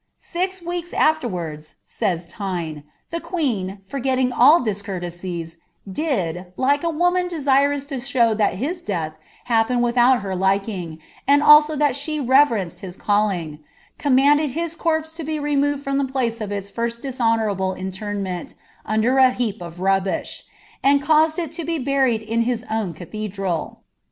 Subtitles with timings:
[0.17, 2.81] "Six weeks afterwards," says Thynoe,
[3.13, 9.13] "ihi queen, forgetting all discourtesies, did (like a woman deairaiu to sbov that his death
[9.43, 13.59] happened without her lilung, and also that she revcregad his callmg)
[13.99, 19.19] command his corpse to be removed from the place of IB first dishonourable interment under
[19.19, 20.45] a heap of rubbish,
[20.83, 23.83] and crniMd U H be buried in his own cathedral."